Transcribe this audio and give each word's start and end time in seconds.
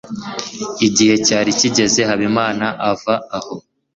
igihe 0.87 1.15
cyari 1.25 1.49
kigeze 1.59 2.01
habimana 2.09 2.65
ava 2.91 3.15
aho 3.37 3.55